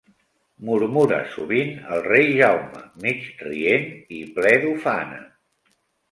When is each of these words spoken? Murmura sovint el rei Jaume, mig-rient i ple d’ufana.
Murmura 0.67 1.17
sovint 1.33 1.67
el 1.97 1.99
rei 2.07 2.31
Jaume, 2.39 2.81
mig-rient 3.03 3.85
i 4.21 4.23
ple 4.39 4.55
d’ufana. 4.65 5.21